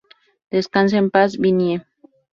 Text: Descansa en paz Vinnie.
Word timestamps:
Descansa 0.55 0.97
en 0.97 1.07
paz 1.13 1.31
Vinnie. 1.43 1.77